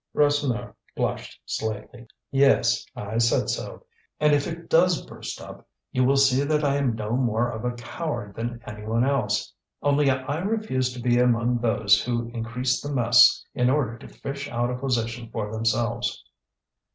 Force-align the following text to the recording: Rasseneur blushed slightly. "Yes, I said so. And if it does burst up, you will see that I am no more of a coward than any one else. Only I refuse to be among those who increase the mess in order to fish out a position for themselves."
Rasseneur 0.15 0.73
blushed 0.95 1.39
slightly. 1.45 2.07
"Yes, 2.31 2.87
I 2.95 3.19
said 3.19 3.51
so. 3.51 3.85
And 4.19 4.33
if 4.33 4.47
it 4.47 4.67
does 4.67 5.05
burst 5.05 5.39
up, 5.39 5.67
you 5.91 6.03
will 6.03 6.17
see 6.17 6.43
that 6.43 6.63
I 6.63 6.77
am 6.77 6.95
no 6.95 7.11
more 7.11 7.47
of 7.51 7.63
a 7.65 7.73
coward 7.73 8.33
than 8.33 8.63
any 8.65 8.83
one 8.83 9.05
else. 9.05 9.53
Only 9.83 10.09
I 10.09 10.39
refuse 10.39 10.91
to 10.93 10.99
be 10.99 11.19
among 11.19 11.59
those 11.59 12.01
who 12.03 12.29
increase 12.33 12.81
the 12.81 12.91
mess 12.91 13.45
in 13.53 13.69
order 13.69 13.95
to 13.99 14.07
fish 14.07 14.49
out 14.49 14.71
a 14.71 14.75
position 14.75 15.29
for 15.29 15.51
themselves." 15.51 16.25